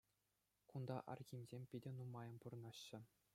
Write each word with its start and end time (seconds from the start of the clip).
Кунта 0.71 0.95
Архимсем 1.13 1.63
питӗ 1.75 1.89
нумайӑн 1.99 2.37
пурӑнаҫҫӗ. 2.47 2.99